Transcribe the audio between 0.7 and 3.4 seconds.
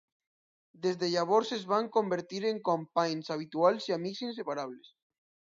Des de llavors es van convertir en companys